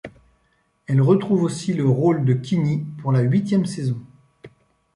[0.87, 4.01] Elle retrouve aussi le rôle de Queenie pour la huitième saison.